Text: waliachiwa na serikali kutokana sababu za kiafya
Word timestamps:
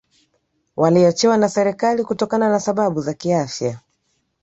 waliachiwa 0.75 1.37
na 1.37 1.49
serikali 1.49 2.03
kutokana 2.03 2.59
sababu 2.59 3.01
za 3.01 3.13
kiafya 3.13 3.79